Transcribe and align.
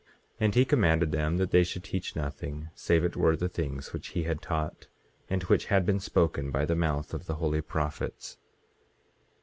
18:19 0.01 0.07
And 0.39 0.55
he 0.55 0.65
commanded 0.65 1.11
them 1.11 1.37
that 1.37 1.51
they 1.51 1.63
should 1.63 1.83
teach 1.83 2.15
nothing 2.15 2.69
save 2.73 3.03
it 3.05 3.15
were 3.15 3.35
the 3.35 3.47
things 3.47 3.93
which 3.93 4.07
he 4.17 4.23
had 4.23 4.41
taught, 4.41 4.87
and 5.29 5.43
which 5.43 5.65
had 5.65 5.85
been 5.85 5.99
spoken 5.99 6.49
by 6.49 6.65
the 6.65 6.73
mouth 6.75 7.13
of 7.13 7.27
the 7.27 7.35
holy 7.35 7.61
prophets. 7.61 8.39